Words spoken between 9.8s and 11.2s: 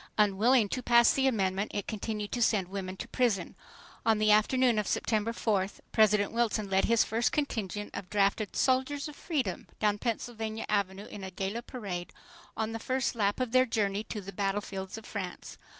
Pennsylvania Avenue